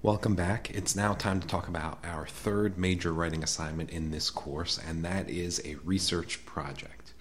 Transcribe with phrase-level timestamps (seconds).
[0.00, 0.70] Welcome back.
[0.70, 5.04] It's now time to talk about our third major writing assignment in this course, and
[5.04, 7.14] that is a research project.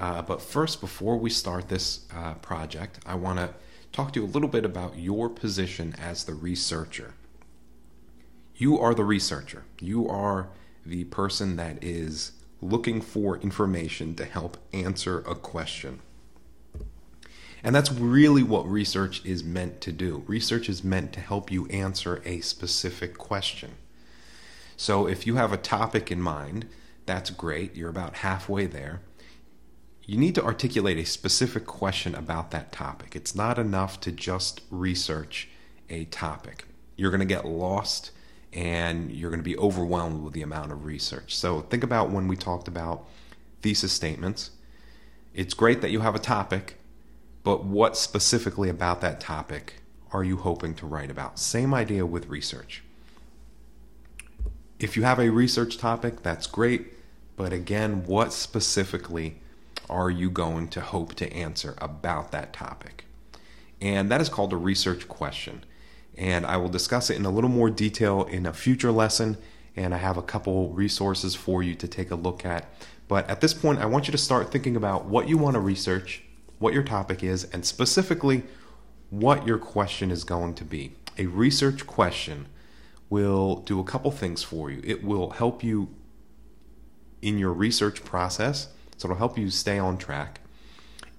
[0.00, 3.50] Uh, but first, before we start this uh, project, I want to
[3.92, 7.14] talk to you a little bit about your position as the researcher.
[8.56, 10.48] You are the researcher, you are
[10.84, 16.00] the person that is looking for information to help answer a question.
[17.62, 20.22] And that's really what research is meant to do.
[20.26, 23.72] Research is meant to help you answer a specific question.
[24.76, 26.66] So if you have a topic in mind,
[27.04, 27.74] that's great.
[27.74, 29.00] You're about halfway there.
[30.04, 33.16] You need to articulate a specific question about that topic.
[33.16, 35.48] It's not enough to just research
[35.90, 36.66] a topic.
[36.96, 38.12] You're going to get lost
[38.52, 41.36] and you're going to be overwhelmed with the amount of research.
[41.36, 43.06] So think about when we talked about
[43.62, 44.50] thesis statements.
[45.34, 46.78] It's great that you have a topic,
[47.48, 49.76] but what specifically about that topic
[50.12, 51.38] are you hoping to write about?
[51.38, 52.82] Same idea with research.
[54.78, 56.92] If you have a research topic, that's great,
[57.36, 59.40] but again, what specifically
[59.88, 63.06] are you going to hope to answer about that topic?
[63.80, 65.64] And that is called a research question.
[66.18, 69.38] And I will discuss it in a little more detail in a future lesson.
[69.74, 72.68] And I have a couple resources for you to take a look at.
[73.08, 75.60] But at this point, I want you to start thinking about what you want to
[75.60, 76.24] research
[76.58, 78.42] what your topic is, and specifically
[79.10, 80.92] what your question is going to be.
[81.16, 82.46] A research question
[83.10, 84.80] will do a couple things for you.
[84.84, 85.88] It will help you
[87.22, 90.40] in your research process, so it'll help you stay on track,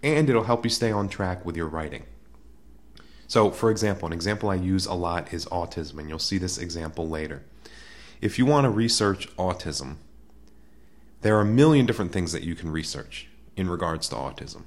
[0.03, 2.03] and it'll help you stay on track with your writing.
[3.27, 6.57] So, for example, an example I use a lot is autism, and you'll see this
[6.57, 7.43] example later.
[8.21, 9.97] If you want to research autism,
[11.21, 14.63] there are a million different things that you can research in regards to autism.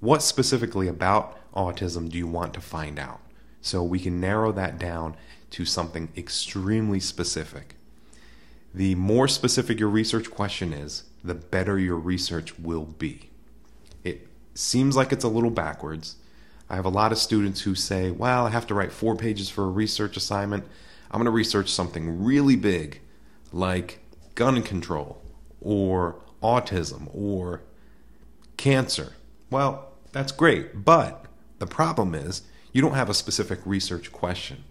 [0.00, 3.20] What specifically about autism do you want to find out?
[3.60, 5.16] So we can narrow that down
[5.50, 7.74] to something extremely specific.
[8.72, 13.30] The more specific your research question is, the better your research will be.
[14.04, 16.16] It seems like it's a little backwards.
[16.70, 19.48] I have a lot of students who say, well, I have to write four pages
[19.48, 20.64] for a research assignment.
[21.10, 23.00] I'm going to research something really big
[23.52, 24.00] like
[24.34, 25.22] gun control
[25.60, 27.62] or autism or
[28.56, 29.14] cancer.
[29.50, 30.84] Well, that's great.
[30.84, 31.26] But
[31.58, 32.42] the problem is
[32.72, 34.64] you don't have a specific research question.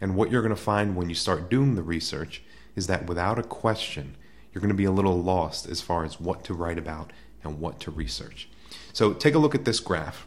[0.00, 2.42] And what you're going to find when you start doing the research
[2.74, 4.16] is that without a question,
[4.52, 7.12] you're going to be a little lost as far as what to write about
[7.44, 8.48] and what to research.
[8.92, 10.26] So take a look at this graph.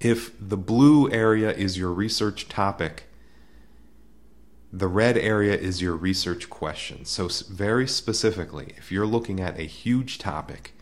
[0.00, 3.04] If the blue area is your research topic,
[4.72, 7.04] the red area is your research question.
[7.04, 10.73] So, very specifically, if you're looking at a huge topic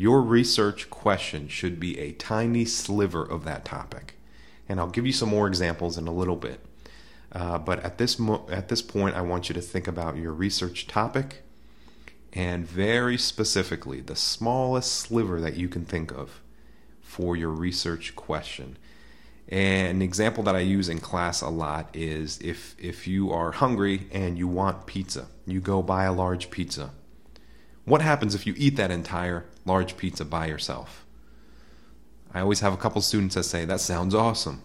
[0.00, 4.14] your research question should be a tiny sliver of that topic.
[4.66, 6.64] And I'll give you some more examples in a little bit.
[7.32, 10.32] Uh, but at this mo- at this point, I want you to think about your
[10.32, 11.42] research topic,
[12.32, 16.40] and very specifically, the smallest sliver that you can think of
[17.02, 18.78] for your research question.
[19.48, 23.52] And an example that I use in class a lot is if if you are
[23.52, 26.90] hungry and you want pizza, you go buy a large pizza.
[27.90, 31.04] What happens if you eat that entire large pizza by yourself?
[32.32, 34.62] I always have a couple students that say, That sounds awesome.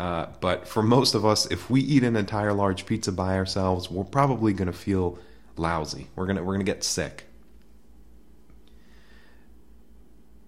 [0.00, 3.88] Uh, but for most of us, if we eat an entire large pizza by ourselves,
[3.88, 5.16] we're probably going to feel
[5.56, 6.08] lousy.
[6.16, 7.26] We're going we're going to get sick.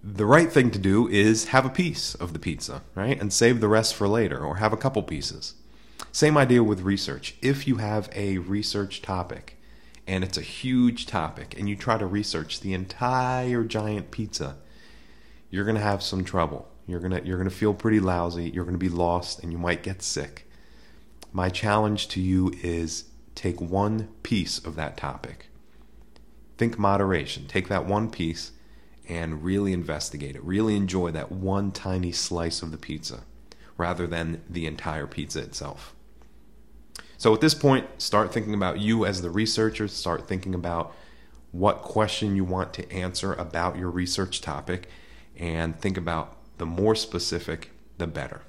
[0.02, 3.20] The right thing to do is have a piece of the pizza, right?
[3.20, 5.54] And save the rest for later, or have a couple pieces.
[6.10, 7.36] Same idea with research.
[7.40, 9.53] If you have a research topic
[10.06, 14.56] and it's a huge topic and you try to research the entire giant pizza,
[15.50, 16.68] you're going to have some trouble.
[16.86, 19.50] You're going to you're going to feel pretty lousy, you're going to be lost and
[19.50, 20.46] you might get sick.
[21.32, 23.04] My challenge to you is
[23.34, 25.46] take one piece of that topic.
[26.58, 27.46] Think moderation.
[27.46, 28.52] Take that one piece
[29.08, 30.44] and really investigate it.
[30.44, 33.24] Really enjoy that one tiny slice of the pizza
[33.76, 35.94] rather than the entire pizza itself.
[37.16, 40.94] So at this point, start thinking about you as the researcher, start thinking about
[41.52, 44.88] what question you want to answer about your research topic,
[45.36, 48.42] and think about the more specific, the better.